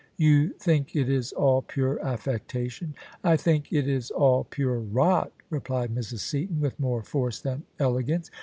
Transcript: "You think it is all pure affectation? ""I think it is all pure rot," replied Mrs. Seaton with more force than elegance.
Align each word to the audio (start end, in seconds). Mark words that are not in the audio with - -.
"You 0.27 0.53
think 0.53 0.95
it 0.95 1.07
is 1.09 1.31
all 1.31 1.61
pure 1.61 2.03
affectation? 2.03 2.95
""I 3.23 3.37
think 3.37 3.71
it 3.71 3.87
is 3.87 4.09
all 4.09 4.45
pure 4.45 4.79
rot," 4.79 5.31
replied 5.51 5.93
Mrs. 5.93 6.21
Seaton 6.21 6.59
with 6.59 6.79
more 6.79 7.03
force 7.03 7.39
than 7.39 7.65
elegance. 7.77 8.31